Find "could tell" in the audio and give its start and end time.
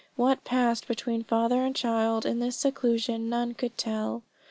3.53-4.23